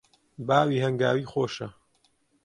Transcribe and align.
باوی 0.47 0.81
هەنگاوی 0.85 1.29
خۆشە 1.31 1.67